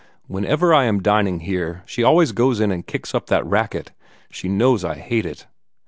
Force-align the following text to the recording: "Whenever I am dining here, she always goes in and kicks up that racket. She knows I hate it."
"Whenever 0.25 0.73
I 0.73 0.85
am 0.85 1.03
dining 1.03 1.41
here, 1.41 1.83
she 1.85 2.01
always 2.01 2.31
goes 2.31 2.59
in 2.59 2.71
and 2.71 2.87
kicks 2.87 3.13
up 3.13 3.27
that 3.27 3.45
racket. 3.45 3.91
She 4.31 4.49
knows 4.49 4.83
I 4.83 4.95
hate 4.95 5.27
it." 5.27 5.45